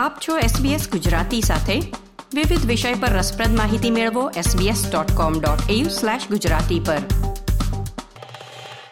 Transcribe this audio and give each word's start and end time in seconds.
આપ 0.00 0.18
છો 0.28 0.38
SBS 0.38 0.90
ગુજરાતી 0.90 1.40
સાથે. 1.40 1.80
વિવિધ 2.34 2.66
વિષય 2.66 2.94
પર 2.94 3.08
રસપ્રદ 3.08 3.56
માહિતી 3.56 3.90
મેળવો 3.90 4.30
sbs.com.au/gujarati 4.30 6.80
પર. 6.86 6.98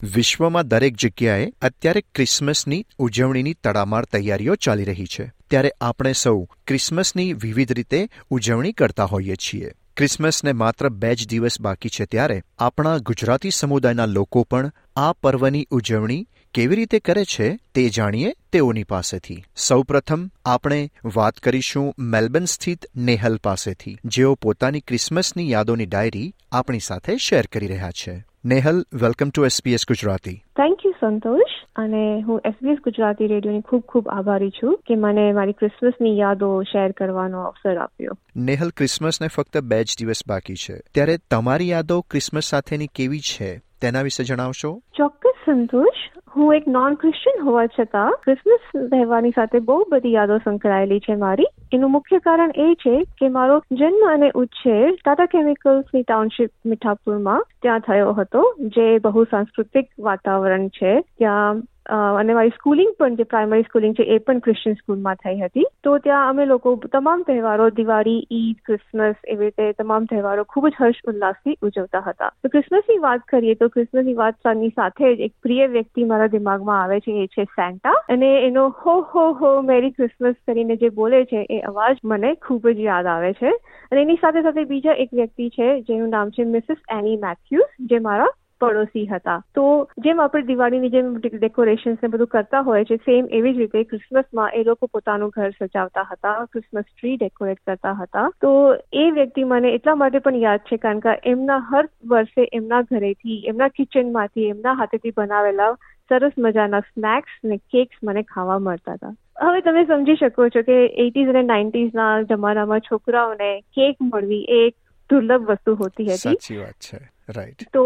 વિશ્વમાં 0.02 0.68
દરેક 0.68 0.96
જગ્યાએ 0.96 1.52
અત્યારે 1.62 2.00
ક્રિસમસની 2.00 2.86
ઉજવણીની 2.98 3.54
તડામાર 3.54 4.04
તૈયારીઓ 4.04 4.54
ચાલી 4.54 4.84
રહી 4.84 5.06
છે. 5.06 5.32
ત્યારે 5.50 5.72
આપણે 5.80 6.12
સૌ 6.12 6.44
ક્રિસમસની 6.44 7.32
વિવિધ 7.32 7.72
રીતે 7.72 8.08
ઉજવણી 8.30 8.72
કરતા 8.72 9.04
હોઈએ 9.04 9.34
છીએ. 9.34 9.72
ક્રિસમસને 9.96 10.52
માત્ર 10.52 10.88
બે 10.88 11.14
જ 11.14 11.28
દિવસ 11.28 11.60
બાકી 11.60 11.88
છે 11.88 12.04
ત્યારે 12.04 12.42
આપણા 12.58 12.98
ગુજરાતી 12.98 13.50
સમુદાયના 13.50 14.06
લોકો 14.06 14.42
પણ 14.42 14.72
આ 14.96 15.12
પર્વની 15.12 15.66
ઉજવણી 15.70 16.26
કેવી 16.54 16.76
રીતે 16.76 16.98
કરે 16.98 17.24
છે 17.24 17.58
તે 17.74 17.88
જાણીએ 17.88 18.32
તેઓની 18.52 18.84
પાસેથી. 18.84 19.44
સૌપ્રથમ 19.56 20.30
આપણે 20.44 20.90
વાત 21.16 21.34
કરીશું 21.34 21.94
મેલબર્ન 21.98 22.44
સ્થિત 22.44 22.86
નેહલ 22.96 23.36
પાસેથી 23.44 23.98
જેઓ 24.04 24.34
પોતાની 24.34 24.80
ક્રિસમસની 24.80 25.50
યાદોની 25.50 25.86
ડાયરી 25.86 26.34
આપણી 26.52 26.78
સાથે 26.78 27.16
શેર 27.16 27.44
કરી 27.52 27.66
રહ્યા 27.66 27.90
છે. 27.90 28.24
Nehal 28.44 28.84
welcome 28.94 29.30
to 29.30 29.44
SPS 29.44 29.80
Gujarati. 29.88 30.34
Thank 30.34 30.78
you 30.86 30.92
Santosh. 31.00 31.64
અને 31.76 32.22
હું 32.22 32.40
એસબીએસ 32.44 32.78
ગુજરાતી 32.84 33.26
રેડિયોની 33.26 33.60
ખૂબ 33.60 33.82
ખૂબ 33.82 34.08
આભારી 34.08 34.50
છું 34.50 34.80
કે 34.86 34.94
મને 34.94 35.32
મારી 35.32 35.52
ક્રિસમસની 35.52 36.18
યાદો 36.18 36.62
શેર 36.62 36.92
કરવાનો 36.92 37.42
અવસર 37.42 37.78
આપ્યો. 37.78 38.18
નેહલ 38.36 38.70
ક્રિસમસને 38.70 39.28
ફક્ત 39.28 39.58
બે 39.58 39.84
જ 39.84 39.96
દિવસ 39.98 40.22
બાકી 40.28 40.54
છે. 40.54 40.78
ત્યારે 40.94 41.18
તમારી 41.30 41.68
યાદો 41.68 42.00
ક્રિસમસ 42.00 42.44
સાથેની 42.44 42.86
કેવી 42.86 43.20
છે 43.20 43.60
તેના 43.80 44.02
વિશે 44.02 44.24
જણાવશો? 44.24 44.82
ચોક્કસ 44.96 45.50
સંતોષ. 45.50 46.17
હું 46.36 46.54
એક 46.54 46.66
નોન 46.68 46.94
ક્રિશ્ચિયન 46.94 47.44
હોવા 47.44 47.66
છતાં 47.66 48.12
ક્રિસમસ 48.24 48.88
તહેવારની 48.90 49.30
સાથે 49.30 49.58
બહુ 49.58 49.84
બધી 49.88 50.12
યાદો 50.12 50.38
સંકળાયેલી 50.38 51.00
છે 51.00 51.14
મારી. 51.14 51.46
એનું 51.72 51.90
મુખ્ય 51.90 52.18
કારણ 52.18 52.50
એ 52.56 52.74
છે 52.74 53.04
કે 53.18 53.28
મારો 53.28 53.62
જન્મ 53.72 54.12
અને 54.12 54.30
ઉછેર 54.34 54.90
ટાટા 54.94 55.26
કેમિકલ્સની 55.26 56.02
ટાઉનશીપ 56.02 56.50
મીઠાપુરમાં 56.66 57.46
ત્યાં 57.62 57.78
થયો 57.78 58.12
હતો, 58.12 58.54
જે 58.60 58.98
બહુ 58.98 59.24
સાંસ્કૃતિક 59.24 59.90
વાતાવરણ 59.98 60.68
છે. 60.68 61.00
ત્યાં 61.00 61.62
અને 61.88 62.34
મારી 62.34 62.50
સ્કૂલિંગ 62.50 62.94
પણ 62.98 63.14
જે 63.14 63.22
પ્રાઇમરી 63.22 63.62
સ્કૂલિંગ 63.62 63.94
છે, 63.94 64.02
એ 64.02 64.18
પણ 64.18 64.38
ક્રિશ્ચિયન 64.38 64.74
સ્કૂલમાં 64.74 65.14
થઈ 65.14 65.38
હતી. 65.38 65.64
તો 65.84 65.98
ત્યાં 65.98 66.28
અમે 66.28 66.46
લોકો 66.46 66.76
તમામ 66.92 67.22
તહેવારો, 67.22 67.70
દિવાળી, 67.70 68.26
ઈદ 68.30 68.56
ક્રિસમસ 68.64 69.14
એવી 69.26 69.44
રીતે 69.44 69.72
તમામ 69.72 70.04
તહેવારો 70.04 70.44
ખૂબ 70.44 70.68
જ 70.68 70.72
હર્ષ 70.80 71.08
ઉલ્લાસથી 71.08 71.56
ઉજવતા 71.62 72.00
હતા. 72.00 72.28
તો 72.42 72.48
ક્રિસમસની 72.48 72.98
વાત 72.98 73.20
કરીએ 73.28 73.54
તો 73.54 73.68
ક્રિસમસની 73.68 74.14
વાતની 74.14 74.68
સાથે 74.68 75.16
જ 75.16 75.20
એક 75.20 75.32
પ્રિય 75.42 75.66
વ્યક્તિ 75.66 76.04
મારા 76.04 76.26
દિમાગમાં 76.26 76.82
આવે 76.82 77.00
છે, 77.00 77.12
એ 77.12 77.26
છે 77.26 77.44
સેન્ટા 77.44 77.90
અને 78.08 78.46
એનો 78.46 78.68
હો 78.68 79.00
હો 79.00 79.32
હો, 79.32 79.62
મેરી 79.62 79.90
ક્રિસમસ 79.90 80.34
કરીને 80.46 80.76
જે 80.76 80.88
બોલે 80.88 81.24
છે, 81.24 81.46
એ 81.50 81.60
અવાજ 81.60 81.96
મને 82.04 82.34
ખૂબ 82.34 82.68
જ 82.68 82.78
યાદ 82.78 83.06
આવે 83.06 83.32
છે. 83.32 83.48
અને 83.92 84.02
એની 84.02 84.16
સાથે 84.16 84.42
સાથે 84.42 84.64
બીજા 84.64 84.92
એક 84.92 85.08
વ્યક્તિ 85.12 85.48
છે, 85.48 85.80
જેનું 85.80 86.08
નામ 86.08 86.30
છે 86.30 86.44
મિસિસ 86.44 86.76
એની 86.90 87.16
મેથ્યુઝ 87.16 87.86
જે 87.86 87.98
મારા 87.98 88.26
પડોશી 88.60 89.06
હતા. 89.06 89.38
તો 89.54 89.64
જેમ 89.98 90.20
આપણે 90.20 90.42
દિવાળીની 90.42 90.88
જેમ 90.88 91.10
ડેકોરેશન્સ 91.24 92.02
ને 92.02 92.08
બધું 92.08 92.26
કરતા 92.26 92.62
હોય 92.62 92.84
છે 92.84 92.96
સેમ 92.96 93.28
એવી 93.30 93.54
જ 93.54 93.58
રીતે 93.58 93.84
ક્રિસમસમાં 93.84 94.54
એ 94.54 94.62
લોકો 94.62 94.86
પોતાનું 94.86 95.34
ઘર 95.36 95.50
સજાવતા 95.58 96.06
હતા 96.12 96.46
ક્રિસમસ 96.52 96.88
ટ્રી 96.88 97.16
ડેકોરેટ 97.16 97.60
કરતા 97.66 97.92
હતા. 97.92 98.26
તો 98.40 98.54
એ 98.92 99.10
વ્યક્તિ 99.10 99.44
મને 99.44 99.74
એટલા 99.74 99.94
માટે 99.94 100.18
પણ 100.18 100.34
યાદ 100.36 100.66
છે 100.72 100.76
કારણ 100.76 100.98
કે 100.98 101.14
એમના 101.24 101.60
હર 101.70 101.84
વર્ષે 102.06 102.48
એમના 102.52 102.82
ઘરેથી 102.82 103.38
એમના 103.46 103.68
કિચનમાંથી 103.68 104.48
એમના 104.48 104.74
હાથેથી 104.74 105.16
બનાવેલા 105.16 105.72
સરસ 106.10 106.32
મજાના 106.38 106.80
સ્નેક્સ 106.80 107.32
ને 107.44 107.56
કેક્સ 107.72 107.96
મને 108.02 108.22
ખાવા 108.22 108.58
મળતા 108.58 108.94
હતા. 108.94 109.14
હવે 109.42 109.60
તમે 109.60 109.84
સમજી 109.84 110.16
શકો 110.16 110.48
છો 110.48 110.62
કે 110.62 110.78
એટીઝ 111.04 111.28
અને 111.28 111.42
નાઇન્ટીઝના 111.42 112.12
જમાનામાં 112.22 112.80
છોકરાઓને 112.80 113.50
કેક 113.76 114.00
મળવી 114.02 114.44
એ 114.48 114.66
એક 114.66 114.74
દુર્લભ 115.10 115.50
વસ્તુ 115.50 115.74
હોતી 115.74 116.06
હતી. 116.06 116.16
સાચી 116.16 116.56
વાત 116.56 116.88
છે 116.88 116.98
રાઈટ 117.36 117.70
તો 117.72 117.84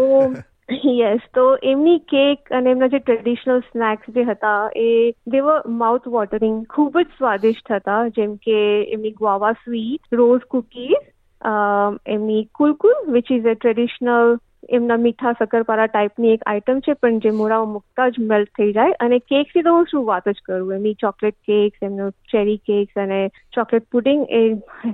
યસ 0.69 1.21
તો 1.33 1.43
એમની 1.63 1.99
કેક 2.07 2.51
અને 2.51 2.69
એમના 2.71 2.89
જે 2.89 2.99
ટ્રેડિશનલ 2.99 3.61
સ્નેક્સ 3.63 4.07
જે 4.09 4.23
હતા, 4.23 4.69
એ 4.77 4.89
દેવ 5.27 5.49
માઉથ 5.75 6.07
વોટરિંગ 6.07 6.61
ખૂબ 6.67 6.97
જ 6.97 7.07
સ્વાદિષ્ટ 7.17 7.71
હતા. 7.71 8.09
જેમ 8.11 8.37
કે 8.39 8.57
એમની 8.89 9.13
ગ્વાવા 9.13 9.53
સ્વીટ 9.55 10.13
રોઝ 10.13 10.47
કુકીઝ 10.47 11.03
એમની 12.07 12.47
kulkul 12.53 12.95
which 13.09 13.31
is 13.31 13.45
a 13.45 13.55
traditional 13.55 14.37
એમના 14.69 14.97
મીઠા 14.97 15.33
શક્કરપારા 15.33 15.85
ટાઈપની 15.85 16.33
એક 16.33 16.41
આઈટમ 16.45 16.79
છે, 16.79 16.93
પણ 16.93 17.19
જે 17.19 17.31
મોડામાં 17.31 17.73
મૂકતા 17.73 18.09
જ 18.09 18.13
મેલ્ટ 18.19 18.49
થઈ 18.49 18.73
જાય. 18.73 18.91
અને 18.99 19.19
કેકથી 19.19 19.61
તો 19.61 19.73
હું 19.73 19.85
શું 19.91 20.05
વાત 20.05 20.29
જ 20.29 20.35
કરું? 20.45 20.73
એમની 20.73 20.93
ચોકલેટ 20.93 21.35
કેક્સ 21.35 21.83
એમનું 21.83 22.11
ચેરી 22.11 22.57
કેક્સ 22.57 22.97
અને 22.97 23.27
ચોકલેટ 23.27 23.89
પુડિંગ 23.91 24.25
એ 24.29 24.43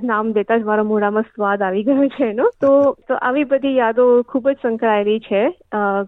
નામ 0.04 0.32
દેતા 0.32 0.58
જ 0.58 0.64
મારા 0.64 0.84
મોડામાં 0.84 1.24
સ્વાદ 1.24 1.62
આવી 1.62 1.84
ગયો 1.84 2.08
છે 2.08 2.30
એનો. 2.30 2.50
તો 2.62 2.98
તો 3.08 3.16
આવી 3.16 3.44
બધી 3.44 3.76
યાદો 3.76 4.22
ખૂબ 4.22 4.50
જ 4.50 4.56
સંકળાયેલી 4.62 5.20
છે 5.20 5.50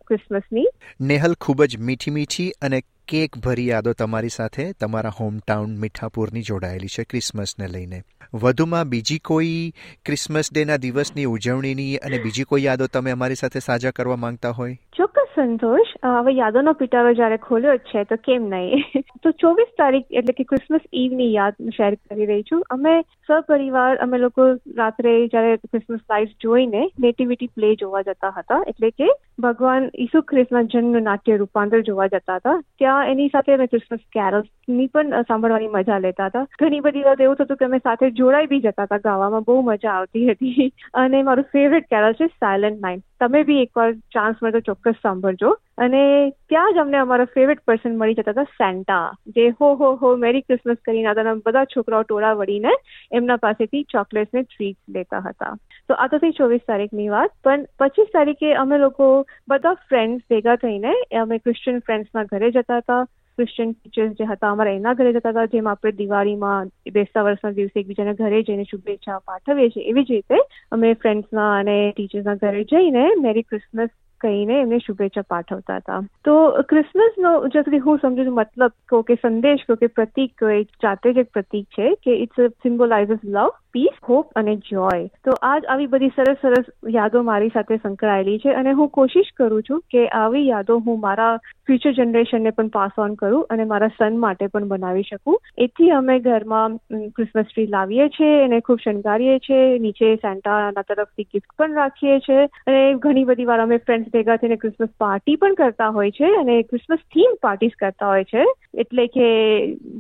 ક્રિસમસની 0.07 0.67
નેહલ 1.01 1.33
ખૂબ 1.41 1.63
જ 1.63 1.77
મીઠી 1.79 2.11
મીઠી 2.11 2.49
અને 2.61 2.81
કેક 3.11 3.37
ભરી 3.37 3.67
યાદો 3.67 3.93
તમારી 3.93 4.29
સાથે 4.29 4.73
તમારા 4.73 5.09
હોમટાઉન 5.09 5.77
મીઠાપુરની 5.77 6.41
જોડાયેલી 6.41 6.87
છે 6.87 7.03
ક્રિસમસને 7.03 7.67
લઈને. 7.67 8.03
વધુમાં 8.33 8.89
બીજી 8.89 9.17
કોઈ 9.17 9.73
ક્રિસમસ 10.05 10.53
ડેના 10.53 10.77
દિવસની 10.77 11.25
ઉજવણીની 11.25 11.97
અને 11.97 12.17
બીજી 12.17 12.43
કોઈ 12.43 12.63
યાદો 12.63 12.87
તમે 12.87 13.11
અમારી 13.11 13.35
સાથે 13.35 13.59
સાજા 13.59 13.91
કરવા 13.91 14.15
માંગતા 14.15 14.49
હોય? 14.49 14.81
ચોક્કસ 14.97 15.10
સંતોષ. 15.35 15.93
હવે 16.05 16.31
યાદોનો 16.31 16.73
પિટારો 16.73 17.13
જ્યારે 17.13 17.37
ખોલ્યો 17.37 17.77
છે, 17.77 18.03
તો 18.03 18.15
કેમ 18.15 18.49
નહીં? 18.49 19.03
તો 19.23 19.31
ચોવીસ 19.31 19.71
તારીખ 19.77 20.05
એટલે 20.11 20.33
કે 20.33 20.43
ક્રિસમસ 20.43 20.81
ઈવની 20.93 21.33
યાદ 21.33 21.53
શેર 21.77 21.95
કરી 21.95 22.25
રહી 22.25 22.43
છું. 22.43 22.63
અમે 22.69 23.01
સપરિવાર, 23.01 23.97
અમે 23.97 24.17
લોકો 24.17 24.47
રાત્રે 24.77 25.27
જ્યારે 25.27 25.55
ક્રિસમસ 25.55 25.99
લાઇટ 26.09 26.29
જોઈને 26.41 26.89
નેટિવિટી 26.99 27.47
પ્લે 27.47 27.75
જોવા 27.75 28.01
જતા 28.01 28.33
હતા. 28.37 28.61
એટલે 28.67 28.89
કે 28.89 29.09
ભગવાન 29.39 29.89
ઈસુ 29.99 30.21
ખ્રિસ્તના 30.21 30.61
જન્મ 30.61 31.03
નાટ્ય 31.03 31.37
રૂપાંતર 31.37 31.81
જોવા 31.81 32.07
જતા 32.07 32.35
હતા. 32.35 32.61
ત્યાં 32.79 33.07
એની 33.07 33.27
સાથે 33.27 33.53
અમે 33.53 33.67
ક્રિસમસ 33.67 33.99
કેરલ્સની 33.99 34.87
પણ 34.87 35.21
સાંભળવાની 35.21 35.67
મજા 35.67 35.97
લેતા 35.97 36.25
હતા. 36.25 36.45
ઘણી 36.59 36.79
બધી 36.79 37.01
વાર 37.01 37.21
એવું 37.21 37.35
થતું 37.35 37.57
કે 37.57 37.65
અમે 37.65 37.77
સાથે 37.77 38.11
જોડાઈ 38.11 38.45
બી 38.45 38.59
જતા 38.59 38.83
હતા. 38.83 38.97
ગાવામાં 38.97 39.41
બહુ 39.41 39.61
મજા 39.61 39.91
આવતી 39.91 40.31
હતી. 40.31 40.73
અને 40.93 41.23
મારું 41.23 41.49
ફેવરેટ 41.51 41.89
કેરલ 41.89 42.13
છે 42.13 42.27
સાયલન્ટ 42.27 42.81
નાઇટ 42.81 43.03
તમે 43.19 43.43
બી 43.43 43.61
એકવાર 43.61 43.93
ચાન્સ 43.93 44.35
મળે 44.43 44.51
તો 44.51 44.59
ચોક્કસ 44.59 45.01
સાંભળજો. 45.21 45.57
અને 45.77 46.29
ત્યાં 46.49 46.73
જ 46.73 46.77
અમને 46.77 46.97
અમારા 46.97 47.25
ફેવરેટ 47.25 47.59
પર્સન 47.67 47.97
મળી 47.97 48.13
જતા 48.13 48.31
હતા 48.31 48.43
સેન્ટા 48.43 49.11
જે 49.27 49.49
હો 49.49 49.73
હો 49.75 49.95
હો 49.95 50.15
મેરી 50.15 50.41
ક્રિસમસ 50.41 50.77
કરીને 50.85 51.09
હતા 51.09 51.33
બધા 51.45 51.65
છોકરાઓ 51.65 52.01
ટોળા 52.01 52.33
વળીને 52.33 52.69
એમના 53.11 53.35
પાસેથી 53.35 53.83
ચોકલેટ્સ 53.83 54.33
ને 54.33 54.41
ટ્રીટ 54.41 54.77
લેતા 54.89 55.19
હતા. 55.19 55.55
તો 55.87 55.93
આ 55.93 56.07
તો 56.07 56.17
થઈ 56.17 56.31
ચોવીસ 56.31 56.61
તારીખની 56.67 57.09
વાત. 57.09 57.31
પણ 57.43 57.65
પચીસ 57.79 58.07
તારીખે 58.13 58.53
અમે 58.53 58.77
લોકો 58.77 59.25
બધા 59.47 59.73
ફ્રેન્ડ્સ 59.73 60.23
ભેગા 60.29 60.55
થઈને 60.55 60.93
અમે 61.15 61.37
ક્રિશ્ચિયન 61.37 61.79
ફ્રેન્ડ્સના 61.79 62.23
ઘરે 62.23 62.51
જતા 62.51 62.77
હતા. 62.77 63.03
ક્રિશ્ચિયન 63.37 63.71
ટીચર્સ 63.71 64.11
જે 64.11 64.25
હતા 64.25 64.51
અમારા 64.51 64.71
એના 64.71 64.93
ઘરે 64.93 65.13
જતા 65.13 65.29
હતા, 65.29 65.45
જેમ 65.45 65.67
આપણે 65.67 65.91
દિવાળીમાં, 65.91 66.67
બેસતા 66.93 67.21
વર્ષના 67.21 67.51
દિવસે 67.51 67.79
એકબીજાના 67.79 68.13
ઘરે 68.13 68.41
જઈને 68.41 68.63
શુભેચ્છા 68.63 69.19
પાઠવીએ 69.19 69.69
છીએ. 69.69 69.83
એવી 69.83 70.03
જ 70.03 70.11
રીતે 70.11 70.35
અમે 70.71 70.93
ફ્રેન્ડ્સના 70.93 71.59
અને 71.59 71.93
ટીચર્સના 71.95 72.35
ઘરે 72.35 72.63
જઈને 72.63 73.09
મેરી 73.21 73.41
ક્રિસમસ 73.41 73.89
કહીને 74.21 74.53
એમને 74.57 74.79
શુભેચ્છા 74.79 75.25
પાઠવતા 75.29 75.79
હતા 75.79 76.01
તો 76.23 76.37
ક્રિસમસનો 76.69 77.33
જેથી 77.49 77.81
હું 77.81 77.99
સમજુ 77.99 78.27
છું 78.27 78.37
મતલબ 78.37 78.77
કહો 78.87 79.01
કે 79.03 79.19
સંદેશ 79.19 79.65
કહો 79.65 79.77
કે 79.77 79.91
પ્રતીક 79.93 80.45
એક 80.51 80.77
જાતે 80.81 81.09
જ 81.09 81.25
એક 81.25 81.33
પ્રતીક 81.33 81.67
છે 81.71 81.91
કે 82.01 82.17
it's 82.19 82.47
symbolizes 82.61 83.27
love 83.29 83.49
peace 83.73 84.01
hope 84.03 84.35
અને 84.35 84.51
જોય 84.63 85.09
તો 85.23 85.35
આજ 85.43 85.67
આવી 85.67 85.87
બધી 85.87 86.13
સરસ 86.15 86.41
સરસ 86.41 86.69
યાદો 86.89 87.23
મારી 87.23 87.53
સાથે 87.53 87.73
સંકળાયેલી 87.77 88.39
છે 88.39 88.55
અને 88.55 88.71
હું 88.71 88.91
કોશિશ 88.91 89.31
કરું 89.35 89.63
છું 89.63 89.81
કે 89.89 90.05
આવી 90.15 90.43
યાદો 90.45 90.77
હું 90.81 91.01
મારા 91.01 91.31
ફ્યુચર 91.67 91.93
જનરેશનને 91.93 92.51
પણ 92.51 92.71
પાસ 92.71 92.99
ઓન 92.99 93.15
કરું 93.15 93.45
અને 93.49 93.65
મારા 93.65 93.91
સન 93.91 94.19
માટે 94.19 94.45
પણ 94.47 94.69
બનાવી 94.69 95.05
શકું 95.05 95.39
એથી 95.59 95.91
અમે 95.91 96.15
ઘરમાં 96.19 96.77
ક્રિસમસ 97.15 97.51
ટ્રી 97.51 97.67
લાવીએ 97.67 98.09
છીએ 98.09 98.31
અને 98.41 98.57
ખૂબ 98.59 98.81
શણગારીએ 98.81 99.37
છીએ 99.39 99.61
નીચે 99.79 100.05
સેન્ટાના 100.21 100.85
તરફથી 100.85 101.27
ગિફ્ટ 101.27 101.57
પણ 101.57 101.77
રાખીએ 101.77 102.19
છીએ 102.21 102.47
અને 102.65 102.81
ઘણી 102.99 103.25
બધી 103.25 103.45
વાર 103.45 103.59
અમે 103.59 103.77
ફ્રેન્ડ્સ 103.81 104.10
ભેગા 104.13 104.35
થઈને 104.35 104.55
ક્રિસમસ 104.55 104.91
પાર્ટી 104.99 105.35
પણ 105.35 105.53
કરતા 105.53 105.89
હોય 105.89 106.11
છે 106.11 106.31
અને 106.35 106.55
ક્રિસમસ 106.61 107.03
થીમ 107.15 107.35
પાર્ટીસ 107.41 107.75
કરતા 107.79 108.07
હોય 108.07 108.23
છે. 108.23 108.45
એટલે 108.77 109.07
કે 109.07 109.27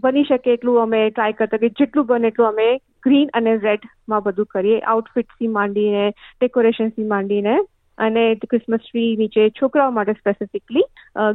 બની 0.03 0.23
શકે 0.23 0.53
એટલું 0.53 0.81
અમે 0.81 1.01
ટ્રાય 1.09 1.31
કરતા 1.31 1.57
કે 1.57 1.69
જેટલું 1.69 2.05
બને 2.05 2.27
એટલું 2.27 2.47
અમે 2.47 2.69
ગ્રીન 3.03 3.29
અને 3.33 3.51
રેડમાં 3.57 4.23
બધું 4.23 4.45
કરીએ. 4.45 4.79
આઉટફિટ્સથી 4.79 5.47
માંડીને 5.47 6.09
ડેકોરેશન્સથી 6.41 7.11
માંડીને 7.13 7.55
અને 7.97 8.23
ક્રિસમસ 8.49 8.79
ટ્રી 8.79 9.15
નીચે 9.15 9.49
છોકરાઓ 9.61 9.91
માટે 9.91 10.13
સ્પેસિફિકલી 10.13 10.85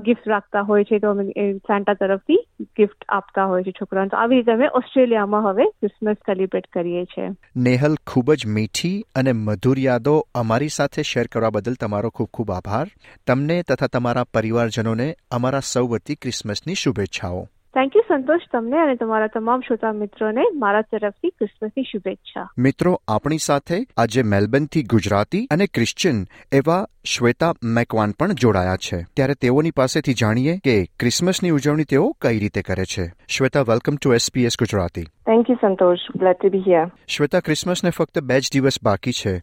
ગિફ્ટ 0.05 0.29
રાખતા 0.29 0.61
હોય 0.61 0.85
છે 0.85 0.99
તો 0.99 1.11
અમે 1.11 1.53
સેન્ટા 1.59 1.95
તરફથી 1.95 2.47
ગિફ્ટ 2.61 3.05
આપતા 3.09 3.45
હોય 3.45 3.63
છે 3.63 3.71
છોકરાઓને. 3.71 4.09
તો 4.09 4.17
આવી 4.17 4.37
રીતે 4.37 4.53
અમે 4.53 4.69
ઓસ્ટ્રેલિયામાં 4.69 5.45
હવે 5.45 5.65
ક્રિસમસ 5.65 6.17
સેલિબ્રેટ 6.17 6.67
કરીએ 6.73 7.05
છીએ. 7.05 7.29
નેહલ, 7.57 7.97
ખૂબ 8.07 8.33
જ 8.33 8.47
મીઠી 8.47 9.05
અને 9.15 9.33
મધુર 9.33 9.79
યાદો 9.79 10.27
અમારી 10.35 10.69
સાથે 10.69 11.03
શેર 11.03 11.27
કરવા 11.27 11.51
બદલ 11.51 11.75
તમારો 11.75 12.09
ખૂબ 12.09 12.29
ખૂબ 12.35 12.51
આભાર. 12.51 12.87
તમને 13.27 13.63
તથા 13.63 13.87
તમારા 13.87 14.25
પરિવારજનોને 14.25 15.17
અમારા 15.31 15.61
સૌ 15.61 15.87
વતી 15.87 16.15
ક્રિસમસની 16.15 16.75
શુભેચ્છાઓ. 16.75 17.49
થેન્ક 17.77 17.97
યુ 17.97 18.03
સંતોષ 18.09 18.41
તમને 18.53 18.77
અને 18.79 18.95
તમારા 18.95 19.27
તમામ 19.27 19.61
શ્રોતા 19.61 19.93
મિત્રોને 19.93 20.41
મારા 20.55 20.83
તરફથી 20.83 21.29
ક્રિસમસની 21.29 21.83
શુભેચ્છા. 21.83 22.51
મિત્રો 22.59 23.03
આપણી 23.09 23.39
સાથે 23.39 23.87
આજે 23.97 24.23
મેલબર્નથી 24.23 24.83
ગુજરાતી 24.83 25.47
અને 25.51 25.67
ક્રિશ્ચિયન 25.67 26.27
એવા 26.53 26.87
શ્વેતા 27.05 27.55
મેકવાન 27.65 28.11
પણ 28.11 28.33
જોડાયા 28.33 28.77
છે. 28.77 29.03
ત્યારે 29.17 29.35
તેઓની 29.35 29.71
પાસેથી 29.71 30.15
જાણીએ 30.15 30.57
કે 30.65 30.85
ક્રિસમસની 30.85 31.51
ઉજવણી 31.51 31.85
તેઓ 31.85 32.17
કઈ 32.21 32.39
રીતે 32.39 32.63
કરે 32.63 32.85
છે. 32.85 33.13
Shweta 33.29 33.61
welcome 33.61 33.97
to 33.97 34.13
SPS 34.13 34.59
Gujarati. 34.59 35.03
Thank 35.03 35.51
you 35.51 35.57
Santosh. 35.57 35.99
Glad 36.17 36.37
to 36.37 36.49
be 36.49 36.59
here 36.59 36.91
Shweta 37.09 37.41
ક્રિસમસને 37.41 37.91
ફક્ત 37.91 38.19
બે 38.21 38.41
જ 38.41 38.51
દિવસ 38.53 38.83
બાકી 38.83 39.13
છે 39.13 39.37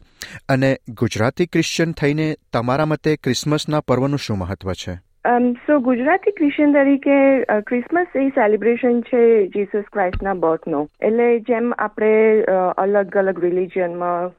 અને 0.48 0.76
ગુજરાતી 0.88 1.46
ક્રિશ્ચિયન 1.46 1.92
થઈને 1.92 2.36
તમારા 2.52 2.84
મતે 2.84 3.16
ક્રિસમસના 3.16 3.80
પર્વનું 3.80 4.18
શું 4.18 4.38
મહત્વ 4.38 4.72
છે? 4.72 5.03
સો 5.66 5.78
ગુજરાતી 5.80 6.32
ક્રિશ્ચિયન 6.32 6.72
તરીકે 6.72 7.14
ક્રિસમસ 7.66 8.16
એ 8.16 8.24
સેલિબ્રેશન 8.30 8.98
છે 9.02 9.20
જીસસ 9.46 9.86
ક્રાઇસ્ટના 9.92 10.34
બર્થનો 10.34 10.80
એટલે 11.00 11.28
જેમ 11.40 11.70
આપણે 11.78 12.10
અલગ 12.76 13.16
અલગ 13.16 13.40
રિલિજિયનમાં 13.40 14.34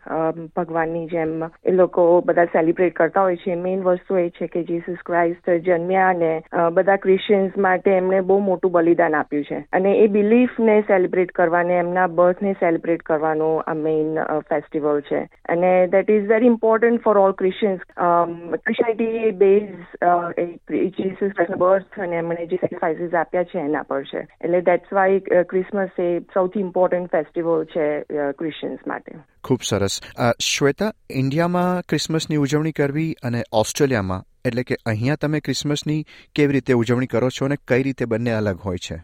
ભગવાનની 0.58 1.08
જેમ 1.08 1.34
એ 1.66 1.72
લોકો 1.72 2.06
બધા 2.22 2.46
સેલિબ્રેટ 2.54 2.94
કરતા 2.94 3.24
હોય 3.24 3.36
છે. 3.38 3.56
મેઇન 3.58 3.82
વસ્તુ 3.82 4.18
એ 4.18 4.28
છે 4.30 4.48
કે 4.48 4.64
જીસસ 4.64 5.02
ક્રાઇસ્ટ 5.06 5.50
જન્મ્યા 5.66 6.10
અને 6.10 6.30
બધા 6.74 6.98
ક્રિશ્ચિયન્સ 6.98 7.58
માટે 7.58 7.90
એમણે 7.94 8.22
બહુ 8.22 8.38
મોટું 8.42 8.72
બલિદાન 8.72 9.16
આપ્યું 9.16 9.44
છે. 9.44 9.64
અને 9.74 9.96
એ 9.96 10.06
બિલીફને 10.10 10.78
સેલિબ્રેટ 10.84 11.32
કરવાને, 11.32 11.74
એમના 11.78 12.08
બર્થને 12.10 12.54
સેલિબ્રેટ 12.60 13.02
કરવાનો 13.02 13.50
આ 13.58 13.74
મેઇન 13.74 14.22
ફેસ્ટિવલ 14.50 15.02
છે. 15.10 15.24
અને 15.50 15.74
that 15.88 16.10
is 16.12 16.30
very 16.30 16.54
important 16.54 17.02
for 17.02 17.18
all 17.18 17.36
Christians 17.42 17.82
Christianity 17.98 19.32
base 19.32 20.75
Jesus 20.90 21.32
ક્રાઇસ્ટના 21.32 21.56
birth 21.58 22.00
અને 22.00 22.16
એમણે 22.16 22.46
જે 22.46 22.56
સેક્રિફાઇસીસ 22.56 23.14
આપ્યા 23.14 23.44
છે 23.44 23.60
એના 23.60 23.82
પર 23.82 24.04
છે. 24.04 24.20
એટલે 24.42 24.62
દેટ્સ 24.62 24.94
વાય 24.94 25.20
ક્રિસમસ 25.44 25.90
એ 26.00 26.20
સૌથી 26.34 26.60
ઇમ્પોર્ટન્ટ 26.60 27.12
ફેસ્ટિવલ 27.12 27.64
છે 27.66 28.00
ક્રિશ્ચિયન્સ 28.32 28.88
માટે. 28.88 29.16
ખૂબ 29.44 29.60
સરસ. 29.62 30.02
શ્વેતા 30.42 30.92
ઇન્ડિયામાં 31.10 31.82
ક્રિસમસની 31.90 32.36
ઉજવણી 32.36 32.72
કરવી 32.72 33.16
અને 33.24 33.42
ઓસ્ટ્રેલિયામાં 33.54 34.24
એટલે 34.46 34.64
કે 34.64 34.76
અહીંયા 34.86 35.16
તમે 35.22 35.40
ક્રિસમસની 35.40 36.06
કેવી 36.36 36.54
રીતે 36.54 36.74
ઉજવણી 36.74 37.08
કરો 37.08 37.30
છો 37.30 37.46
અને 37.46 37.56
કઈ 37.68 37.84
રીતે 37.84 38.06
બંને 38.06 38.32
અલગ 38.32 38.58
હોય 38.66 38.78
છે? 38.78 38.98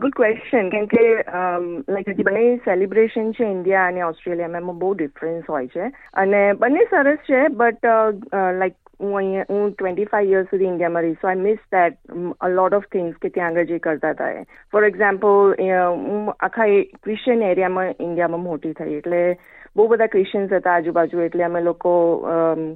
ગુડ 0.00 0.12
ક્વેશ્ચન 0.16 0.68
કેમ 0.68 0.86
કે 0.86 1.02
લાઈક 1.88 2.22
બંને 2.24 2.56
સેલિબ્રેશન 2.56 3.32
છે 3.32 3.44
ઇન્ડિયા 3.44 3.86
અને 3.86 4.02
ઓસ્ટ્રેલિયામાં 4.02 4.78
બહુ 4.78 4.94
ડિફરન્સ 4.94 5.42
હોય 5.48 5.66
છે. 5.66 5.88
અને 6.14 6.52
બંને 6.52 6.84
સરસ 6.84 7.18
છે 7.30 7.48
બટ 7.48 7.86
લાઈક 8.58 8.74
હું 9.00 9.16
અહીંયા 9.16 9.46
હું 9.48 9.72
ટ્વેન્ટી 9.72 10.06
ફાઈવ 10.06 10.30
યર્સ 10.30 10.48
સુધી 10.50 10.68
ઇન્ડિયામાં 10.68 11.04
રહી 11.04 11.18
so 11.20 11.28
I 11.28 11.42
miss 11.42 11.58
that 11.72 11.98
a 12.40 12.48
lot 12.50 12.76
of 12.78 12.86
things 12.90 13.18
કે 13.18 13.30
ત્યાં 13.30 13.52
આગળ 13.54 13.72
જે 13.72 13.78
કરતા 13.80 14.12
હતા 14.12 14.30
એ 14.32 14.44
ફોર 14.72 14.84
એક્ઝામ્પલ 14.84 15.52
હું 16.04 16.32
આખા 16.40 16.68
ક્રિશ્ચિયન 17.02 17.44
એરિયામાં 17.44 17.94
ઇન્ડિયામાં 17.98 18.46
મોટી 18.46 18.74
થઈ 18.74 18.96
એટલે 18.96 19.20
બહુ 19.76 19.86
બધા 19.88 20.06
ક્રિશ્ચિયન્સ 20.12 20.52
હતા 20.52 20.74
આજુબાજુ, 20.74 21.20
એટલે 21.24 21.44
અમે 21.46 21.60
લોકો 21.64 21.90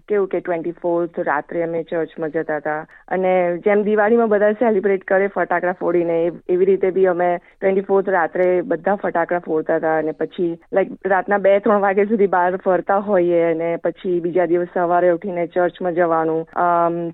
કેવું 0.08 0.28
કે 0.32 0.40
ટ્વેન્ટી 0.40 0.76
ફોર્થ 0.82 1.20
રાત્રે 1.28 1.62
અમે 1.66 1.80
ચર્ચમાં 1.90 2.32
જતા 2.34 2.58
હતા. 2.60 2.80
અને 3.08 3.32
જેમ 3.66 3.84
દિવાળીમાં 3.86 4.32
બધા 4.32 4.58
સેલિબ્રેટ 4.62 5.06
કરે, 5.10 5.28
ફટાકડા 5.36 5.78
ફોડીને 5.80 6.16
એવી 6.54 6.68
રીતે 6.70 6.90
બી 6.98 7.06
અમે 7.12 7.30
ટ્વેન્ટી 7.38 7.86
ફોર્થ 7.88 8.10
રાત્રે 8.16 8.48
બધા 8.72 8.96
ફટાકડા 9.04 9.44
ફોડતા 9.46 9.78
હતા. 9.80 9.96
અને 10.02 10.12
પછી 10.20 10.50
લાઈક 10.72 11.10
રાતના 11.14 11.40
બે, 11.46 11.54
ત્રણ 11.60 11.84
વાગ્યા 11.86 12.12
સુધી 12.12 12.30
બહાર 12.36 12.60
ફરતા 12.66 13.00
હોઈએ 13.08 13.40
અને 13.46 13.70
પછી 13.86 14.20
બીજા 14.26 14.48
દિવસ 14.52 14.74
સવારે 14.74 15.14
ઉઠીને 15.14 15.48
ચર્ચમાં 15.56 15.98
જવાનું 15.98 16.44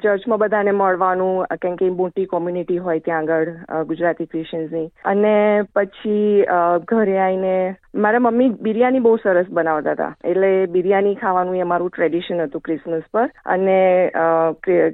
ચર્ચમાં 0.02 0.42
બધાને 0.44 0.72
મળવાનું, 0.72 1.46
કેમ 1.62 1.76
કે 1.76 1.92
મોટી 2.02 2.26
કોમ્યુનિટી 2.34 2.82
હોય 2.88 3.06
ત્યાં 3.06 3.30
આગળ 3.30 3.84
ગુજરાતી 3.90 4.30
ક્રિશ્ચિયન્સની 4.34 4.86
અને 5.04 5.34
પછી 5.76 6.44
ઘરે 6.90 7.18
આવીને, 7.18 7.56
મારા 8.04 8.24
મમ્મી 8.24 8.50
બિરયાની 8.66 9.04
બહુ 9.06 9.16
સરસ 9.22 9.48
બનાવતા 9.76 10.08
હતા 10.08 10.30
એટલે 10.30 10.50
બિરયાની 10.66 11.14
ખાવાનું 11.14 11.56
એ 11.56 11.60
અમારું 11.60 11.90
ટ્રેડિશન 11.90 12.42
હતું 12.42 12.60
ક્રિસમસ 12.60 13.02
પર. 13.12 13.30
અને 13.46 14.10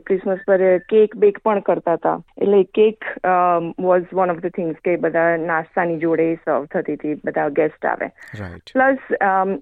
ક્રિસમસ 0.06 0.38
પર 0.46 0.79
કેક 0.88 1.17
બેક 1.17 1.38
પણ 1.44 1.61
કરતા 1.61 1.93
હતા. 1.93 2.19
એટલે 2.38 2.62
cake 2.75 3.05
was 3.81 4.05
one 4.14 4.31
of 4.31 4.38
the 4.38 4.46
things 4.46 4.76
કે 4.84 4.96
બધા 4.96 5.37
નાસ્તાની 5.37 5.99
જોડે 5.99 6.34
સર્વ 6.34 6.64
થતી 6.64 6.94
હતી 6.94 7.14
બધા 7.25 7.49
ગેસ્ટ 7.49 7.87
આવે. 7.87 8.08
પ્લસ 8.75 8.99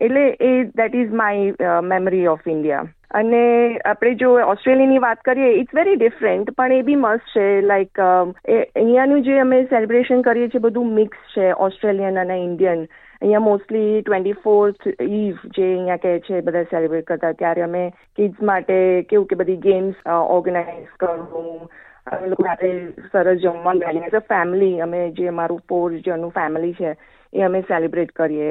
એટલે 0.00 0.24
એ 0.40 0.64
that 0.64 0.94
is 0.94 1.12
my 1.14 1.52
memory 1.84 2.26
of 2.26 2.48
India 2.48 2.86
અને 3.10 3.42
આપણે 3.84 4.14
જો 4.14 4.28
ઓસ્ટ્રેલિયાની 4.40 4.98
વાત 4.98 5.20
કરીએ 5.20 5.48
ઇટ્સ 5.52 5.74
વેરી 5.74 5.96
ડિફરન્ટ 5.96 6.50
પણ 6.50 6.72
એ 6.72 6.82
બી 6.82 6.96
મસ્ત 6.96 7.24
છે. 7.36 7.46
લાઈક 7.60 8.00
અહીંયાનું 8.00 9.22
જે 9.22 9.38
અમે 9.38 9.62
સેલિબ્રેશન 9.64 10.20
કરીએ 10.20 10.48
છીએ 10.48 10.60
બધું 10.60 10.92
મિક્સ 10.94 11.18
છે 11.36 11.52
ઓસ્ટ્રેલિયન 11.52 12.20
અને 12.20 12.36
ઇન્ડિયન 12.44 12.84
અહીંયા 13.22 13.46
મોસ્ટલી 13.46 14.02
ટ્વેન્ટી 14.02 14.40
ફોર્થ 14.44 14.86
ઈવ 14.86 15.44
જે 15.56 15.66
અહીંયા 15.66 16.02
કહે 16.04 16.12
છે, 16.26 16.42
બધા 16.46 16.70
સેલિબ્રેટ 16.72 17.06
કરતા, 17.10 17.36
ત્યારે 17.42 17.62
અમે 17.68 17.84
કિડ્સ 18.16 18.40
માટે 18.50 18.80
કેવું 19.12 19.28
કે 19.30 19.40
બધી 19.42 19.62
ગેમ્સ 19.68 20.02
ઓર્ગેનાઇઝ 20.36 20.90
કરવું. 21.04 21.70
અમે 22.10 22.28
લોકો 22.32 22.44
રાત્રે 22.44 22.70
સરસ 23.12 23.40
જમવાનું 23.42 23.80
બેસીને 23.80 24.06
એઝ 24.10 24.18
અ 24.18 24.26
ફેમિલી 24.34 24.82
અમે 24.84 25.00
જે 25.18 25.26
અમારું 25.32 25.64
ફોર 25.68 25.88
જણનું 26.06 26.32
ફેમિલી 26.38 26.78
છે, 26.78 26.94
એ 27.32 27.42
અમે 27.48 27.60
સેલિબ્રેટ 27.68 28.14
કરીએ 28.20 28.48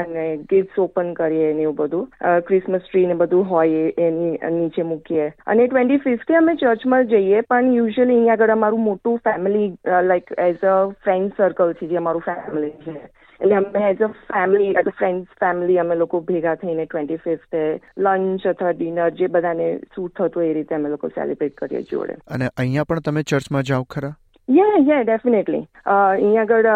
અને 0.00 0.24
ગિફ્ટ્સ 0.52 0.80
ઓપન 0.84 1.12
કરીએ 1.20 1.52
ને 1.58 1.66
એવું 1.66 1.76
બધું. 1.82 2.08
ક્રિસમસ 2.48 2.88
ટ્રી 2.88 3.04
ને 3.10 3.18
બધું 3.20 3.44
હોય 3.52 3.84
એની 4.06 4.32
નીચે 4.56 4.88
મૂકીએ. 4.92 5.28
અને 5.46 5.68
ટ્વેન્ટી 5.68 6.02
ફિફ્થે 6.06 6.40
અમે 6.40 6.56
ચર્ચમાં 6.64 7.12
જઈએ, 7.12 7.44
પણ 7.52 7.76
યુઝ્યુઅલી 7.76 8.16
અહીંયા 8.16 8.40
આગળ 8.40 8.56
અમારું 8.56 8.88
મોટું 8.88 9.20
family 9.28 9.70
like 10.08 10.34
as 10.48 10.66
a 10.72 10.80
friend 11.04 11.38
circle 11.38 11.76
છે, 11.78 11.92
જે 11.92 12.02
અમારું 12.02 12.28
ફેમિલી 12.30 12.74
છે. 12.88 12.96
એટલે 13.40 13.54
અમે 13.54 13.82
as 13.88 14.00
a 14.02 14.08
family 14.28 14.70
as 14.74 14.92
a 14.92 14.96
friends 15.00 15.40
family 15.40 15.78
અમે 15.78 15.94
લોકો 15.94 16.20
ભેગા 16.30 16.54
થઈને 16.62 16.86
ટ્વેન્ટી 16.86 17.20
ફિફ્થે 17.26 17.64
લંચ 17.96 18.46
અથવા 18.46 18.72
ડિનર 18.78 19.10
જે 19.18 19.28
બધાને 19.34 19.66
સૂટ 19.94 20.14
થતું 20.16 20.44
એ 20.44 20.54
રીતે 20.60 20.74
અમે 20.74 20.88
લોકો 20.94 21.12
સેલિબ્રેટ 21.18 21.60
કરીએ 21.60 21.82
જોડે. 21.92 22.16
અને 22.28 22.48
અહીંયા 22.56 22.84
પણ 22.84 23.06
તમે 23.10 23.22
ચર્ચમાં 23.22 23.68
જાઓ 23.72 23.84
ખરા? 23.96 24.14
યા 24.48 24.78
યા 24.88 25.04
ડેફિનેટલી 25.06 25.62
અહીંયા 25.94 26.44
આગળ 26.44 26.68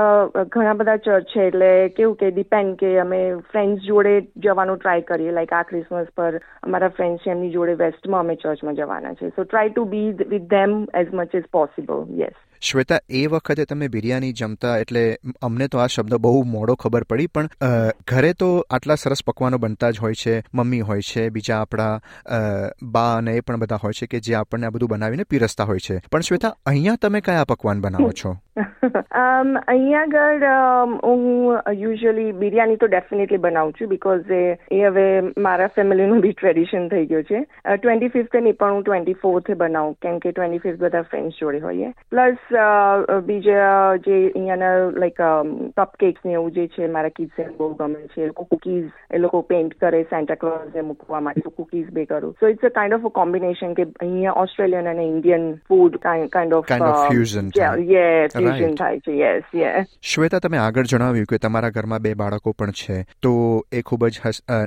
ઘણા 0.54 0.74
બધા 0.80 0.96
ચર્ચ 1.06 1.28
છે 1.34 1.46
એટલે 1.46 1.70
કેવું 1.96 2.16
કે 2.22 2.30
ડિપેન્ડ 2.30 2.78
કે 2.82 2.90
અમે 3.04 3.20
ફ્રેન્ડ્સ 3.52 3.86
જોડે 3.86 4.14
જવાનું 4.46 4.78
ટ્રાય 4.78 5.06
કરીએ. 5.10 5.32
લાઈક 5.38 5.52
આ 5.52 5.62
ક્રિસમસ 5.70 6.10
પર 6.16 6.40
અમારા 6.62 6.92
ફ્રેન્ડ્સ 6.98 7.24
છે 7.26 7.30
એમની 7.34 7.52
જોડે 7.56 7.78
વેસ્ટમાં 7.84 8.26
અમે 8.26 8.36
ચર્ચમાં 8.44 8.80
જવાના 8.80 9.14
છે. 9.14 9.30
So 9.36 9.44
try 9.44 9.74
to 9.74 9.84
be 9.94 10.08
with 10.32 10.48
them 10.54 10.80
as 11.02 11.14
much 11.20 11.40
as 11.40 11.48
possible 11.58 12.04
yes 12.20 12.36
Shweta, 12.62 12.98
એ 13.10 13.26
વખતે 13.26 13.64
તમે 13.64 13.88
બિરયાની 13.88 14.32
જમતા 14.32 14.78
એટલે 14.78 15.16
અમને 15.42 15.68
તો 15.68 15.78
આ 15.78 15.86
શબ્દ 15.86 16.14
બહુ 16.14 16.42
મોડો 16.42 16.74
ખબર 16.74 17.02
પડી, 17.02 17.26
પણ 17.26 17.48
ઘરે 18.08 18.32
તો 18.32 18.50
આટલા 18.70 18.94
સરસ 18.94 19.24
પકવાનો 19.24 19.58
બનતા 19.58 19.90
જ 19.90 19.98
હોય 19.98 20.14
છે, 20.14 20.42
મમ્મી 20.54 20.80
હોય 20.80 21.00
છે, 21.00 21.28
બીજા 21.28 21.60
આપણા 21.60 22.00
બા 22.82 23.16
અને 23.16 23.36
એ 23.36 23.40
પણ 23.40 23.56
બધા 23.56 23.76
હોય 23.76 23.92
છે 23.92 24.06
કે 24.06 24.20
જે 24.20 24.34
આપણને 24.34 24.66
આ 24.66 24.70
બધું 24.70 24.88
બનાવીને 24.88 25.24
પીરસતા 25.24 25.64
હોય 25.64 25.78
છે. 25.78 25.98
પણ 26.12 26.20
શ્વેતા, 26.20 26.56
અહીંયા 26.66 26.96
તમે 26.96 27.20
કયા 27.20 27.44
પકવાન 27.44 27.80
બનાવો 27.80 28.12
છો? 28.12 28.36
અહીંયા 29.12 30.00
આગળ 30.02 30.44
હું 31.02 31.58
યુઝ્યુઅલી 31.72 32.32
બિરયાની 32.32 32.76
તો 32.76 32.86
ડેફિનેટલી 32.86 33.38
બનાવું 33.38 33.74
છું 33.80 33.88
બીકોઝ 33.88 34.30
એ 34.30 34.40
એ 34.72 34.80
હવે 34.86 35.04
મારા 35.38 35.68
ફેમિલીનું 35.76 36.20
બી 36.20 36.32
ટ્રેડિશન 36.32 36.88
થઈ 36.88 37.06
ગયું 37.06 37.24
છે. 37.24 37.42
ટ્વેન્ટી 37.76 38.08
ફિફ્થ 38.08 38.36
નહીં 38.36 38.56
પણ 38.56 38.74
હું 38.74 38.82
ટ્વેન્ટી 38.82 39.16
ફોર્થે 39.22 39.54
બનાવું 39.54 39.94
કેમ 40.02 40.18
કે 40.18 40.32
ટ્વેન્ટી 40.32 40.58
ફિફ્થ 40.58 40.80
બધા 40.80 41.02
ફ્રેન્ડ્સ 41.02 41.38
જોડે 41.40 41.60
હોઈએ. 41.66 41.92
પ્લસ 42.10 42.56
બીજા 43.26 43.76
જે 44.06 44.18
અહીંયાના 44.24 44.90
લાઈક 44.96 45.22
કપ 45.76 45.88
કેક્સ 45.98 46.26
ને 46.26 46.32
એવું 46.32 46.50
જે 46.52 46.66
છે 46.68 46.90
મારા 46.96 47.14
કિડ્સને 47.16 47.48
બહુ 47.58 47.70
ગમે 47.74 48.02
છે 48.16 48.24
એ 48.24 48.26
લોકો 48.26 48.48
કુકીઝ 48.50 48.90
એ 49.10 49.18
લોકો 49.18 49.42
પેઇન્ટ 49.52 49.78
કરે 49.80 50.02
સેન્ટા 50.10 50.38
ક્લોઝને 50.42 50.86
મૂકવા 50.90 51.20
માટે 51.20 51.54
કુકીઝ 51.56 51.94
બે 52.00 52.06
કરું. 52.06 52.34
So 52.40 52.48
it's 52.48 52.64
a 52.64 52.74
kind 52.80 52.98
of 52.98 53.06
a 53.06 53.14
combination 53.20 53.78
કે 53.80 53.88
અહીંયા 54.00 54.36
ઓસ્ટ્રેલિયન 54.44 54.88
અને 54.88 55.06
Indian 55.06 55.48
food 55.68 56.02
kind 56.02 56.52
of 56.52 56.66
fusion 56.66 57.54
fusion 57.56 58.71
થાય 58.74 58.98
છે 58.98 59.18
યસ 59.20 59.42
યસ 59.54 59.86
શ્વેતા 60.02 60.38
તમે 60.38 60.56
આગળ 60.56 60.84
જણાવ્યું 60.84 61.26
કે 61.26 61.38
તમારા 61.38 61.70
ઘરમાં 61.70 61.98
બે 61.98 62.14
બાળકો 62.14 62.52
પણ 62.52 62.70
છે 62.70 63.06
તો 63.22 63.32
એ 63.72 63.82
ખૂબ 63.82 64.06
જ 64.06 64.20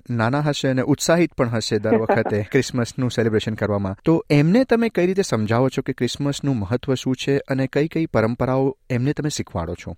નાના 0.10 0.40
હશે 0.40 0.68
અને 0.68 0.82
ઉત્સાહિત 0.82 1.34
પણ 1.34 1.50
હશે 1.50 1.80
દર 1.80 1.98
વખતે 1.98 2.42
ક્રિસમસનું 2.52 3.12
સેલિબ્રેશન 3.12 3.54
કરવામાં. 3.54 3.96
તો 4.06 4.26
એમને 4.30 4.64
તમે 4.64 4.90
કઈ 4.90 5.06
રીતે 5.06 5.22
સમજાવો 5.22 5.70
છો 5.70 5.82
કે 5.82 5.94
ક્રિસમસનું 5.94 6.56
મહત્વ 6.56 6.94
શું 6.94 7.16
છે 7.16 7.38
અને 7.38 7.68
કઈ 7.68 7.88
કઈ 7.88 8.06
પરંપરાઓ 8.06 8.78
એમને 8.90 9.14
તમે 9.14 9.30
શીખવાડો 9.30 9.74
છો? 9.74 9.96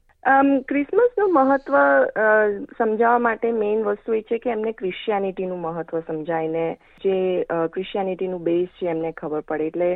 ક્રિસમસનું 0.67 1.33
મહત્વ 1.33 1.75
સમજાવવા 2.77 3.19
માટે 3.19 3.51
મેઇન 3.51 3.83
વસ્તુ 3.83 4.13
એ 4.13 4.21
છે 4.21 4.37
કે 4.37 4.49
એમને 4.49 4.71
ક્રિશ્ચિયાનિટીનું 4.73 5.61
મહત્વ 5.61 5.99
સમજાયને 6.07 6.63
જે 7.03 7.45
ક્રિશ્ચિયાનિટીનું 7.73 8.43
બેઝ 8.43 8.67
છે 8.79 8.89
એમને 8.89 9.11
ખબર 9.11 9.41
પડે. 9.41 9.67
એટલે 9.67 9.89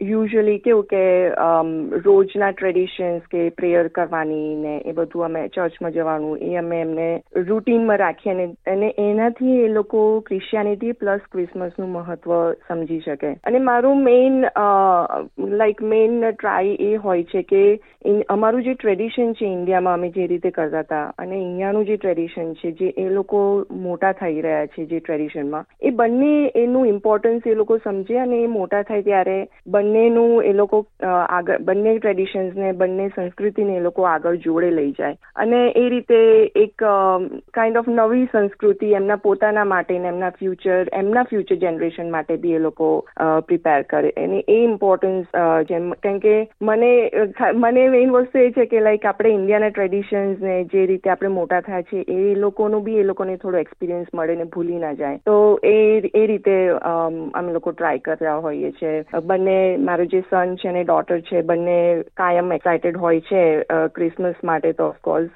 યુઝ્યુઅલી 0.00 0.58
કેવું 0.58 0.84
કે 0.84 1.02
રોજના 2.06 2.50
ટ્રેડિશન્સ 2.52 3.30
કે 3.30 3.46
પ્રેયર 3.50 3.88
કરવાની 3.90 4.56
ને 4.56 4.74
એ 4.84 4.92
બધું 4.92 5.24
અમે 5.24 5.48
ચર્ચમાં 5.48 5.92
જવાનું 5.92 6.42
એ 6.42 6.56
અમે 6.56 6.80
એમને 6.80 7.08
રૂટીનમાં 7.48 7.98
રાખીએ 7.98 8.34
અને 8.34 8.46
અને 8.66 8.92
એનાથી 8.98 9.56
એ 9.62 9.68
લોકો 9.68 10.04
ક્રિશ્ચિયાનિટી 10.20 10.92
પ્લસ 10.94 11.24
ક્રિસમસનું 11.32 11.92
મહત્વ 11.92 12.36
સમજી 12.68 13.00
શકે. 13.00 13.32
અને 13.44 13.58
મારું 13.60 14.04
મેઇન 14.04 14.38
લાઈક 15.56 15.82
મેઇન 15.94 16.20
ટ્રાય 16.30 16.76
એ 16.80 16.94
હોય 16.96 17.24
છે 17.24 17.42
કે 17.44 17.64
અમારું 18.28 18.62
જે 18.62 18.74
ટ્રેડિશન 18.74 19.32
છે 19.32 19.52
ઇન્ડિયામાં 19.62 19.98
અમે 19.98 20.10
જે 20.10 20.26
રીતે 20.26 20.50
કરતા 20.52 20.82
હતા 20.82 21.04
અને 21.18 21.34
અહીંયાનું 21.36 21.86
જે 21.86 21.96
ટ્રેડિશન 21.96 22.54
છે, 22.54 22.72
જે 22.74 22.88
એ 22.96 23.08
લોકો 23.10 23.40
મોટા 23.82 24.12
થઈ 24.14 24.42
રહ્યા 24.42 24.66
છે 24.68 24.86
જે 24.86 25.00
ટ્રેડિશનમાં 25.00 25.66
એ 25.82 25.90
બંને 25.92 26.32
એનું 26.56 26.88
ઇમ્પોર્ટન્સ 26.88 27.46
એ 27.46 27.54
લોકો 27.54 27.78
સમજે 27.80 28.18
અને 28.18 28.38
એ 28.40 28.48
મોટા 28.48 28.82
થાય 28.82 29.02
ત્યારે 29.02 29.36
બંનેનું 29.68 30.44
એ 30.44 30.52
લોકો 30.54 30.82
આગળ, 31.02 31.58
બંને 31.60 31.94
ટ્રેડિશન્સને 31.98 32.72
બંને 32.74 33.08
સંસ્કૃતિને 33.16 33.76
એ 33.76 33.80
લોકો 33.80 34.06
આગળ 34.06 34.38
જોડે 34.38 34.70
લઈ 34.70 34.92
જાય. 34.92 35.16
અને 35.36 35.60
એ 35.76 35.88
રીતે 35.88 36.18
એક 36.56 36.86
કાઇન્ડ 37.52 37.76
ઓફ 37.76 37.90
નવી 37.90 38.28
સંસ્કૃતિ 38.32 38.92
એમના 38.92 39.18
પોતાના 39.18 39.64
માટે 39.66 39.98
ને 39.98 40.08
એમના 40.08 40.32
ફ્યુચર 40.38 40.90
એમના 40.94 41.24
ફ્યુચર 41.24 41.56
જનરેશન 41.56 42.10
માટે 42.10 42.36
બી 42.36 42.54
એ 42.54 42.62
લોકો 42.66 42.90
પ્રિપેર 43.48 43.84
કરે. 43.84 44.12
અને 44.16 44.44
એ 44.48 44.58
ઇમ્પોર્ટન્સ 44.64 45.26
જેમ, 45.68 45.92
કેમ 46.02 46.20
કે 46.20 46.34
મને 46.62 46.92
મને 47.56 47.88
મેઇન 47.90 48.12
વસ્તુ 48.12 48.38
એ 48.38 48.50
છે 48.52 48.66
કે 48.66 48.80
લાઈક 48.80 49.06
આપણે 49.06 49.34
ઇન્ડિયાના 49.52 49.70
ટ્રેડિશન્સ 49.70 50.42
ને 50.42 50.54
જે 50.64 50.82
રીતે 50.86 51.10
આપણે 51.10 51.28
મોટા 51.28 51.60
થયા 51.60 51.82
છે, 51.82 52.04
એ 52.08 52.34
લોકોનું 52.34 52.84
બી 52.84 52.98
એ 52.98 53.02
લોકોને 53.02 53.36
થોડો 53.36 53.58
એક્સપિરિયન્સ 53.58 54.06
મળે 54.14 54.36
ને 54.36 54.44
ભૂલી 54.54 54.78
ના 54.78 54.92
જાય. 54.92 55.18
તો 55.26 55.34
એ 55.64 55.74
એ 56.14 56.22
રીતે, 56.26 56.54
અમે 57.34 57.52
લોકો 57.52 57.72
ટ્રાય 57.72 57.98
કર્યા 57.98 58.36
હોઈએ 58.46 58.70
છીએ 58.72 59.20
બંને, 59.24 59.56
મારો 59.88 60.04
જે 60.04 60.22
સન 60.30 60.54
છે 60.56 60.68
અને 60.68 60.84
ડોટર 60.84 61.20
છે, 61.20 61.42
બંને 61.42 61.76
કાયમ 62.16 62.52
એક્સાઇટેડ 62.52 62.96
હોય 62.96 63.20
છે 63.20 63.42
ક્રિસમસ 63.94 64.40
માટે 64.44 64.72
તો 64.72 64.86
ઓફકોર્સ 64.86 65.28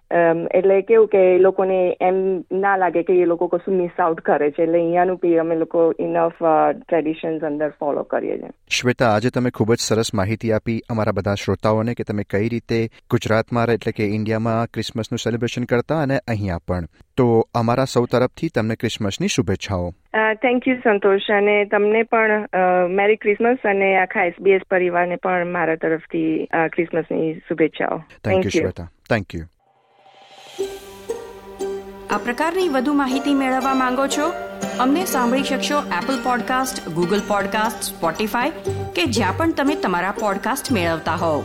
એટલે 0.54 0.80
કેવું 0.82 1.08
કે 1.08 1.22
એ 1.34 1.38
લોકોને 1.38 1.78
એમ 2.00 2.22
ના 2.52 2.76
લાગે 2.76 3.02
કે 3.02 3.18
એ 3.22 3.28
લોકો 3.32 3.50
કશું 3.54 3.78
મિસ 3.82 4.00
આઉટ 4.00 4.20
કરે 4.20 4.50
છે. 4.50 4.62
એટલે 4.62 4.80
અહીંયાનું 4.80 5.20
બી 5.22 5.36
અમે 5.38 5.56
લોકો 5.56 5.86
ઇનફ 5.98 6.42
ટ્રેડિશન્સ 6.88 7.44
અંદર 7.50 7.70
ફોલો 7.80 8.02
કરીએ 8.02 8.38
છીએ. 8.38 8.52
શ્વેતા, 8.70 9.12
આજે 9.12 9.30
તમે 9.30 9.50
ખૂબ 9.50 9.74
જ 9.74 9.80
સરસ 9.80 10.14
માહિતી 10.14 10.52
આપી 10.52 10.80
અમારા 10.90 11.16
બધા 11.20 11.38
શ્રોતાઓને 11.44 11.94
કે 11.94 12.04
તમે 12.04 12.28
કઈ 12.30 12.48
રીતે 12.48 12.80
ગુજરાતમાં 13.10 13.64
એટલે 13.66 13.92
કે 14.06 14.14
ઇન્ડિયામાં 14.14 14.72
ક્રિસમસનું 14.74 15.24
સેલિબ્રેશન 15.26 15.70
કરતા 15.74 16.00
અને 16.02 16.18
અહીંયા 16.28 16.64
પણ. 16.68 16.90
તો 17.16 17.26
અમારા 17.54 17.88
સૌ 17.92 18.04
તરફથી 18.06 18.50
તમને 18.54 18.76
ક્રિસમસની 18.76 19.32
શુભેચ્છાઓ. 19.36 19.86
Thank 20.42 20.68
you 20.68 20.76
Santosh. 20.84 21.30
અને 21.30 21.54
તમને 21.64 22.02
પણ 22.02 22.48
મેરી 22.90 23.16
ક્રિસમસ 23.16 23.58
અને 23.64 23.88
આખા 23.98 24.24
એસબીએસ 24.24 24.62
પરિવારને 24.70 25.16
પણ 25.16 25.52
મારા 25.52 25.76
તરફથી 25.76 26.48
ક્રિસમસની 26.72 27.34
શુભેચ્છાઓ. 27.48 27.98
Thank 28.24 28.44
you 28.44 28.54
Shweta 28.56 28.88
thank 29.10 29.34
you 29.34 29.44
આ 32.10 32.18
પ્રકારની 32.24 32.68
વધુ 32.68 32.92
માહિતી 32.94 33.34
મેળવવા 33.34 33.74
માંગો 33.74 34.06
છો? 34.06 34.30
અમને 34.80 35.04
સાંભળી 35.06 35.42
શકશો 35.42 35.82
Apple 35.98 36.18
podcast 36.24 36.88
Google 36.88 37.22
podcast 37.28 37.92
Spotify 37.92 38.50
કે 38.96 39.04
જ્યાં 39.10 39.38
પણ 39.38 39.52
તમે 39.52 39.74
તમારા 39.82 40.18
પોડકાસ્ટ 40.20 40.72
મેળવતા 40.72 41.14
હોવ. 41.14 41.40